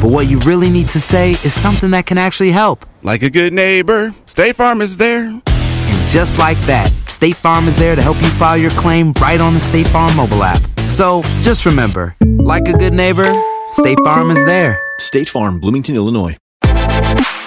but 0.00 0.10
what 0.10 0.28
you 0.28 0.38
really 0.40 0.70
need 0.70 0.88
to 0.88 1.00
say 1.00 1.32
is 1.44 1.52
something 1.52 1.90
that 1.90 2.06
can 2.06 2.18
actually 2.18 2.50
help. 2.50 2.86
Like 3.02 3.22
a 3.22 3.30
good 3.30 3.52
neighbor, 3.52 4.14
State 4.26 4.56
Farm 4.56 4.80
is 4.80 4.96
there. 4.96 5.24
And 5.26 6.08
just 6.08 6.38
like 6.38 6.58
that, 6.62 6.90
State 7.06 7.36
Farm 7.36 7.68
is 7.68 7.76
there 7.76 7.94
to 7.94 8.02
help 8.02 8.20
you 8.22 8.28
file 8.30 8.56
your 8.56 8.70
claim 8.72 9.12
right 9.20 9.40
on 9.40 9.54
the 9.54 9.60
State 9.60 9.88
Farm 9.88 10.16
mobile 10.16 10.42
app. 10.42 10.62
So 10.88 11.22
just 11.42 11.66
remember, 11.66 12.16
like 12.38 12.68
a 12.68 12.72
good 12.72 12.94
neighbor, 12.94 13.30
State 13.72 13.98
Farm 14.04 14.30
is 14.30 14.44
there. 14.46 14.80
State 14.98 15.28
Farm, 15.28 15.60
Bloomington, 15.60 15.94
Illinois. 15.94 16.36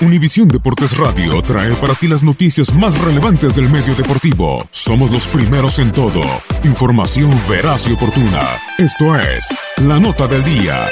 Univisión 0.00 0.48
Deportes 0.48 0.96
Radio 0.96 1.42
trae 1.42 1.74
para 1.74 1.94
ti 1.94 2.08
las 2.08 2.22
noticias 2.22 2.74
más 2.74 2.98
relevantes 3.00 3.54
del 3.54 3.68
medio 3.68 3.94
deportivo. 3.94 4.66
Somos 4.70 5.10
los 5.10 5.26
primeros 5.26 5.78
en 5.78 5.92
todo. 5.92 6.22
Información 6.64 7.30
veraz 7.48 7.86
y 7.86 7.92
oportuna. 7.92 8.58
Esto 8.78 9.14
es 9.18 9.46
La 9.76 10.00
Nota 10.00 10.26
del 10.26 10.42
Día. 10.42 10.88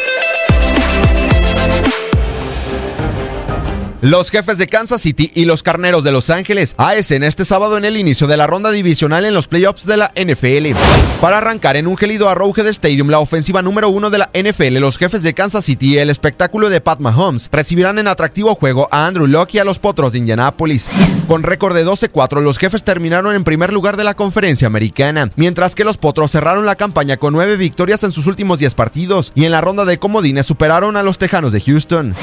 Los 4.01 4.31
jefes 4.31 4.59
de 4.59 4.69
Kansas 4.69 5.03
City 5.03 5.33
y 5.35 5.45
los 5.45 5.65
carneros 5.65 6.05
de 6.05 6.13
Los 6.13 6.31
Ángeles 6.31 6.77
ASN 6.79 7.25
este 7.25 7.45
sábado 7.45 7.77
en 7.77 7.85
el 7.85 7.97
inicio 7.97 8.29
de 8.29 8.37
la 8.37 8.47
ronda 8.47 8.71
divisional 8.71 9.25
en 9.25 9.35
los 9.35 9.49
playoffs 9.49 9.87
de 9.87 9.97
la 9.97 10.13
NFL. 10.15 10.79
Para 11.21 11.39
arrancar 11.39 11.75
en 11.75 11.89
un 11.89 11.97
gélido 11.97 12.29
Arrowhead 12.29 12.69
Stadium 12.69 13.09
la 13.09 13.19
ofensiva 13.19 13.61
número 13.61 13.89
uno 13.89 14.11
de 14.11 14.19
la 14.19 14.31
NFL, 14.33 14.79
los 14.79 14.99
jefes 14.99 15.25
de 15.25 15.35
Kansas 15.35 15.65
City 15.65 15.95
y 15.95 15.99
el 15.99 16.11
espectáculo 16.11 16.69
de 16.69 16.81
Pat 16.81 17.01
Mahomes 17.01 17.49
recibirán 17.51 17.99
en 17.99 18.07
atractivo 18.07 18.55
juego 18.55 18.89
a 18.93 19.09
Andrew 19.09 19.27
Locke 19.27 19.57
y 19.57 19.59
a 19.59 19.65
los 19.65 19.81
Potros 19.81 20.13
de 20.13 20.19
Indianápolis. 20.19 20.89
Con 21.27 21.43
récord 21.43 21.75
de 21.75 21.85
12-4, 21.85 22.41
los 22.41 22.59
jefes 22.59 22.85
terminaron 22.85 23.35
en 23.35 23.43
primer 23.43 23.73
lugar 23.73 23.97
de 23.97 24.05
la 24.05 24.15
conferencia 24.15 24.69
americana, 24.69 25.29
mientras 25.35 25.75
que 25.75 25.83
los 25.83 25.97
Potros 25.97 26.31
cerraron 26.31 26.67
la 26.67 26.77
campaña 26.77 27.17
con 27.17 27.33
nueve 27.33 27.57
victorias 27.57 28.05
en 28.05 28.13
sus 28.13 28.29
últimos 28.29 28.61
10 28.61 28.77
partidos 28.77 29.33
y 29.35 29.45
en 29.45 29.51
la 29.51 29.61
ronda 29.61 29.85
de 29.85 29.99
comodines 29.99 30.47
superaron 30.47 30.97
a 30.97 31.03
los 31.03 31.19
Tejanos 31.19 31.53
de 31.53 31.61
Houston. 31.63 32.15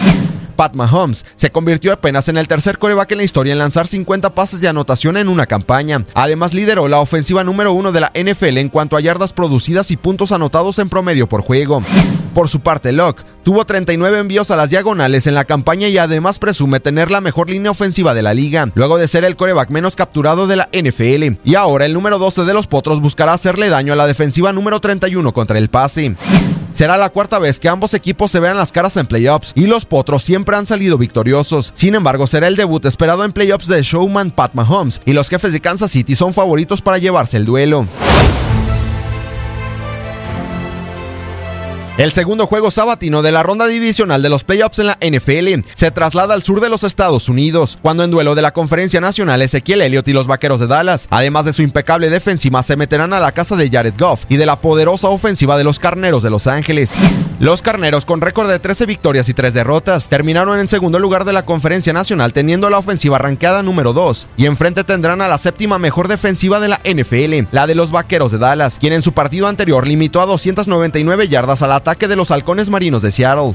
Pat 0.55 0.75
Mahomes 0.75 1.25
se 1.35 1.51
convirtió 1.51 1.93
apenas 1.93 2.27
en 2.29 2.37
el 2.37 2.47
tercer 2.47 2.77
coreback 2.77 3.11
en 3.11 3.17
la 3.19 3.23
historia 3.23 3.53
en 3.53 3.59
lanzar 3.59 3.87
50 3.87 4.33
pases 4.33 4.61
de 4.61 4.67
anotación 4.67 5.17
en 5.17 5.29
una 5.29 5.45
campaña. 5.45 6.03
Además, 6.13 6.53
lideró 6.53 6.87
la 6.87 6.99
ofensiva 6.99 7.43
número 7.43 7.73
uno 7.73 7.91
de 7.91 8.01
la 8.01 8.11
NFL 8.15 8.57
en 8.57 8.69
cuanto 8.69 8.97
a 8.97 9.01
yardas 9.01 9.33
producidas 9.33 9.91
y 9.91 9.97
puntos 9.97 10.31
anotados 10.31 10.79
en 10.79 10.89
promedio 10.89 11.27
por 11.27 11.41
juego. 11.41 11.83
Por 12.33 12.49
su 12.49 12.59
parte, 12.59 12.91
Locke 12.91 13.23
tuvo 13.43 13.65
39 13.65 14.19
envíos 14.19 14.51
a 14.51 14.55
las 14.55 14.69
diagonales 14.69 15.27
en 15.27 15.35
la 15.35 15.45
campaña 15.45 15.87
y 15.87 15.97
además 15.97 16.39
presume 16.39 16.79
tener 16.79 17.11
la 17.11 17.21
mejor 17.21 17.49
línea 17.49 17.71
ofensiva 17.71 18.13
de 18.13 18.23
la 18.23 18.33
liga, 18.33 18.69
luego 18.75 18.97
de 18.97 19.07
ser 19.07 19.23
el 19.23 19.35
coreback 19.35 19.69
menos 19.69 19.95
capturado 19.95 20.47
de 20.47 20.57
la 20.57 20.69
NFL. 20.73 21.39
Y 21.45 21.55
ahora 21.55 21.85
el 21.85 21.93
número 21.93 22.19
12 22.19 22.43
de 22.43 22.53
los 22.53 22.67
Potros 22.67 22.99
buscará 22.99 23.33
hacerle 23.33 23.69
daño 23.69 23.93
a 23.93 23.95
la 23.95 24.07
defensiva 24.07 24.51
número 24.51 24.81
31 24.81 25.31
contra 25.33 25.57
el 25.57 25.69
pase. 25.69 26.15
Será 26.75 26.97
la 26.97 27.09
cuarta 27.09 27.39
vez 27.39 27.61
que 27.61 27.69
ambos 27.69 27.93
equipos 27.93 28.29
se 28.31 28.41
vean 28.41 28.57
las 28.57 28.73
caras 28.73 28.97
en 28.97 29.07
playoffs 29.07 29.53
y 29.55 29.65
los 29.65 29.85
Potros 29.85 30.25
siempre 30.25 30.57
han 30.57 30.65
salido 30.65 30.97
victoriosos. 30.97 31.71
Sin 31.73 31.95
embargo, 31.95 32.27
será 32.27 32.49
el 32.49 32.57
debut 32.57 32.83
esperado 32.83 33.23
en 33.23 33.31
playoffs 33.31 33.67
de 33.67 33.81
Showman 33.81 34.31
Pat 34.31 34.55
Mahomes 34.55 35.01
y 35.05 35.13
los 35.13 35.29
jefes 35.29 35.53
de 35.53 35.61
Kansas 35.61 35.91
City 35.91 36.17
son 36.17 36.33
favoritos 36.33 36.81
para 36.81 36.97
llevarse 36.97 37.37
el 37.37 37.45
duelo. 37.45 37.87
El 41.97 42.11
segundo 42.11 42.45
juego 42.45 42.71
sabatino 42.71 43.21
de 43.21 43.31
la 43.31 43.41
ronda 43.41 43.67
divisional 43.67 44.21
de 44.21 44.27
los 44.27 44.43
playoffs 44.43 44.79
en 44.79 44.87
la 44.87 44.97
NFL 44.99 45.65
se 45.75 45.91
traslada 45.91 46.33
al 46.33 46.43
sur 46.43 46.59
de 46.59 46.67
los 46.67 46.83
Estados 46.83 47.29
Unidos, 47.29 47.77
cuando 47.81 48.03
en 48.03 48.11
duelo 48.11 48.35
de 48.35 48.41
la 48.41 48.51
Conferencia 48.51 48.99
Nacional 48.99 49.41
Ezequiel 49.41 49.81
Elliott 49.81 50.09
y 50.09 50.11
los 50.11 50.27
Vaqueros 50.27 50.59
de 50.59 50.67
Dallas, 50.67 51.07
además 51.09 51.45
de 51.45 51.53
su 51.53 51.61
impecable 51.61 52.09
defensiva, 52.09 52.63
se 52.63 52.75
meterán 52.75 53.13
a 53.13 53.21
la 53.21 53.31
casa 53.31 53.55
de 53.55 53.69
Jared 53.69 53.93
Goff 53.97 54.25
y 54.27 54.35
de 54.35 54.45
la 54.45 54.59
poderosa 54.59 55.07
ofensiva 55.07 55.57
de 55.57 55.63
los 55.63 55.79
Carneros 55.79 56.21
de 56.21 56.31
Los 56.31 56.47
Ángeles. 56.47 56.95
Los 57.39 57.61
Carneros, 57.61 58.05
con 58.05 58.21
récord 58.21 58.49
de 58.49 58.59
13 58.59 58.85
victorias 58.85 59.27
y 59.27 59.33
3 59.33 59.53
derrotas, 59.53 60.07
terminaron 60.07 60.57
en 60.57 60.69
segundo 60.69 60.99
lugar 60.99 61.25
de 61.25 61.33
la 61.33 61.43
Conferencia 61.43 61.91
Nacional 61.91 62.31
teniendo 62.31 62.69
la 62.69 62.77
ofensiva 62.77 63.17
ranqueada 63.17 63.61
número 63.61 63.91
2 63.91 64.27
y 64.37 64.45
enfrente 64.45 64.85
tendrán 64.85 65.19
a 65.19 65.27
la 65.27 65.37
séptima 65.37 65.77
mejor 65.77 66.07
defensiva 66.07 66.61
de 66.61 66.69
la 66.69 66.79
NFL, 66.85 67.53
la 67.53 67.67
de 67.67 67.75
los 67.75 67.91
Vaqueros 67.91 68.31
de 68.31 68.37
Dallas, 68.37 68.77
quien 68.79 68.93
en 68.93 69.01
su 69.01 69.11
partido 69.11 69.47
anterior 69.47 69.85
limitó 69.85 70.21
a 70.21 70.25
299 70.25 71.27
yardas 71.27 71.61
al 71.61 71.73
ataque 71.73 72.07
de 72.07 72.15
los 72.15 72.31
halcones 72.31 72.69
marinos 72.69 73.01
de 73.01 73.11
Seattle. 73.11 73.53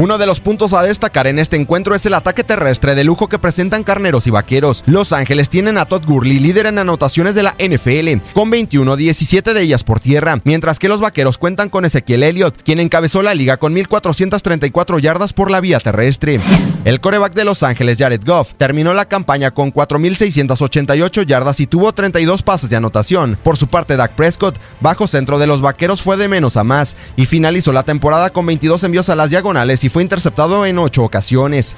Uno 0.00 0.16
de 0.16 0.24
los 0.24 0.40
puntos 0.40 0.72
a 0.72 0.82
destacar 0.82 1.26
en 1.26 1.38
este 1.38 1.56
encuentro 1.56 1.94
es 1.94 2.06
el 2.06 2.14
ataque 2.14 2.42
terrestre 2.42 2.94
de 2.94 3.04
lujo 3.04 3.28
que 3.28 3.38
presentan 3.38 3.84
carneros 3.84 4.26
y 4.26 4.30
vaqueros. 4.30 4.82
Los 4.86 5.12
Ángeles 5.12 5.50
tienen 5.50 5.76
a 5.76 5.84
Todd 5.84 6.06
Gurley 6.06 6.38
líder 6.38 6.64
en 6.64 6.78
anotaciones 6.78 7.34
de 7.34 7.42
la 7.42 7.54
NFL, 7.58 8.32
con 8.32 8.48
21, 8.48 8.96
17 8.96 9.52
de 9.52 9.60
ellas 9.60 9.84
por 9.84 10.00
tierra, 10.00 10.40
mientras 10.44 10.78
que 10.78 10.88
los 10.88 11.02
vaqueros 11.02 11.36
cuentan 11.36 11.68
con 11.68 11.84
Ezequiel 11.84 12.22
Elliott, 12.22 12.62
quien 12.62 12.80
encabezó 12.80 13.20
la 13.20 13.34
liga 13.34 13.58
con 13.58 13.74
1.434 13.74 15.00
yardas 15.00 15.34
por 15.34 15.50
la 15.50 15.60
vía 15.60 15.78
terrestre. 15.80 16.40
El 16.86 17.02
coreback 17.02 17.34
de 17.34 17.44
Los 17.44 17.62
Ángeles, 17.62 17.98
Jared 17.98 18.22
Goff, 18.24 18.54
terminó 18.54 18.94
la 18.94 19.04
campaña 19.04 19.50
con 19.50 19.70
4.688 19.70 21.26
yardas 21.26 21.60
y 21.60 21.66
tuvo 21.66 21.92
32 21.92 22.42
pases 22.42 22.70
de 22.70 22.76
anotación. 22.76 23.36
Por 23.42 23.58
su 23.58 23.66
parte, 23.66 23.98
Dak 23.98 24.12
Prescott, 24.12 24.58
bajo 24.80 25.06
centro 25.06 25.38
de 25.38 25.46
los 25.46 25.60
vaqueros, 25.60 26.00
fue 26.00 26.16
de 26.16 26.28
menos 26.28 26.56
a 26.56 26.64
más 26.64 26.96
y 27.16 27.26
finalizó 27.26 27.74
la 27.74 27.82
temporada 27.82 28.30
con 28.30 28.46
22 28.46 28.82
envíos 28.84 29.10
a 29.10 29.14
las 29.14 29.28
diagonales 29.28 29.84
y 29.84 29.89
fue 29.90 30.02
interceptado 30.02 30.64
en 30.64 30.78
8 30.78 31.02
ocasiones. 31.04 31.76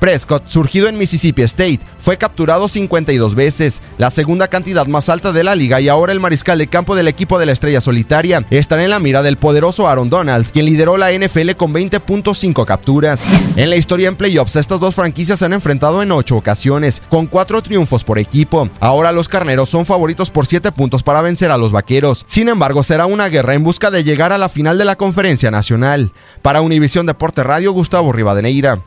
Prescott, 0.00 0.48
surgido 0.48 0.88
en 0.88 0.98
Mississippi 0.98 1.42
State, 1.42 1.80
fue 2.00 2.16
capturado 2.16 2.68
52 2.68 3.34
veces, 3.34 3.82
la 3.98 4.10
segunda 4.10 4.48
cantidad 4.48 4.86
más 4.86 5.10
alta 5.10 5.30
de 5.30 5.44
la 5.44 5.54
liga 5.54 5.80
y 5.80 5.88
ahora 5.88 6.12
el 6.12 6.20
mariscal 6.20 6.58
de 6.58 6.66
campo 6.66 6.96
del 6.96 7.06
equipo 7.06 7.38
de 7.38 7.46
la 7.46 7.52
estrella 7.52 7.80
solitaria 7.80 8.44
estará 8.50 8.82
en 8.82 8.90
la 8.90 8.98
mira 8.98 9.22
del 9.22 9.36
poderoso 9.36 9.86
Aaron 9.86 10.08
Donald, 10.08 10.50
quien 10.50 10.64
lideró 10.64 10.96
la 10.96 11.12
NFL 11.12 11.50
con 11.52 11.74
20.5 11.74 12.64
capturas. 12.64 13.26
En 13.56 13.68
la 13.68 13.76
historia 13.76 14.08
en 14.08 14.16
playoffs, 14.16 14.56
estas 14.56 14.80
dos 14.80 14.94
franquicias 14.94 15.38
se 15.38 15.44
han 15.44 15.52
enfrentado 15.52 16.02
en 16.02 16.12
8 16.12 16.34
ocasiones, 16.34 17.02
con 17.10 17.26
4 17.26 17.62
triunfos 17.62 18.02
por 18.02 18.18
equipo. 18.18 18.70
Ahora 18.80 19.12
los 19.12 19.28
carneros 19.28 19.68
son 19.68 19.84
favoritos 19.84 20.30
por 20.30 20.46
7 20.46 20.72
puntos 20.72 21.02
para 21.02 21.20
vencer 21.20 21.50
a 21.50 21.58
los 21.58 21.72
vaqueros. 21.72 22.24
Sin 22.26 22.48
embargo, 22.48 22.82
será 22.82 23.04
una 23.06 23.28
guerra 23.28 23.54
en 23.54 23.64
busca 23.64 23.90
de 23.90 24.02
llegar 24.02 24.32
a 24.32 24.38
la 24.38 24.48
final 24.48 24.78
de 24.78 24.86
la 24.86 24.96
conferencia 24.96 25.50
nacional. 25.50 26.12
Para 26.40 26.62
Univisión 26.62 27.04
Deporte 27.04 27.44
Radio, 27.44 27.72
Gustavo 27.72 28.12
Rivadeneira. 28.12 28.80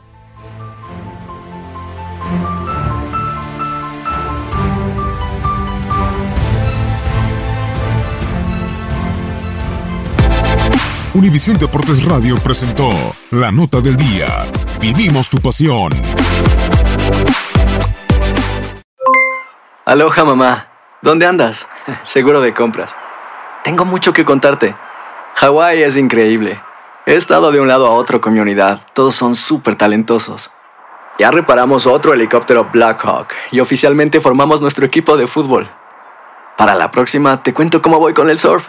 Univisión 11.14 11.56
Deportes 11.58 12.04
Radio 12.04 12.34
presentó 12.42 12.90
la 13.30 13.52
nota 13.52 13.80
del 13.80 13.96
día. 13.96 14.26
Vivimos 14.80 15.30
tu 15.30 15.38
pasión. 15.38 15.92
Aloha 19.84 20.24
mamá, 20.24 20.66
¿dónde 21.02 21.24
andas? 21.24 21.68
Seguro 22.02 22.40
de 22.40 22.52
compras. 22.52 22.96
Tengo 23.62 23.84
mucho 23.84 24.12
que 24.12 24.24
contarte. 24.24 24.74
Hawái 25.36 25.84
es 25.84 25.96
increíble. 25.96 26.60
He 27.06 27.14
estado 27.14 27.52
de 27.52 27.60
un 27.60 27.68
lado 27.68 27.86
a 27.86 27.90
otro 27.90 28.20
con 28.20 28.34
mi 28.34 28.40
unidad. 28.40 28.80
Todos 28.92 29.14
son 29.14 29.36
súper 29.36 29.76
talentosos. 29.76 30.50
Ya 31.20 31.30
reparamos 31.30 31.86
otro 31.86 32.12
helicóptero 32.12 32.70
Blackhawk 32.72 33.28
y 33.52 33.60
oficialmente 33.60 34.20
formamos 34.20 34.60
nuestro 34.60 34.84
equipo 34.84 35.16
de 35.16 35.28
fútbol. 35.28 35.70
Para 36.56 36.74
la 36.74 36.90
próxima 36.90 37.40
te 37.40 37.54
cuento 37.54 37.80
cómo 37.80 38.00
voy 38.00 38.14
con 38.14 38.28
el 38.30 38.38
surf 38.38 38.68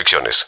restricciones. 0.01 0.47